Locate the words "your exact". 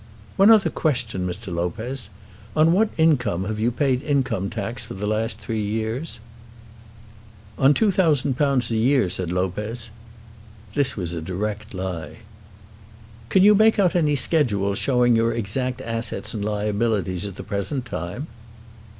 15.15-15.81